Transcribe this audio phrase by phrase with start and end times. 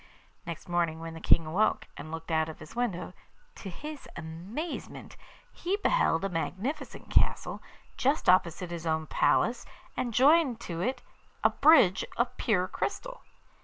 [0.47, 3.13] Next morning when the King awoke, and looked out of his window,
[3.53, 5.15] to his amazement
[5.51, 7.61] he beheld a magnificent castle,
[7.97, 9.63] just opposite his own palace,
[9.95, 11.03] and joined to it
[11.43, 13.21] a bridge of pure crystal.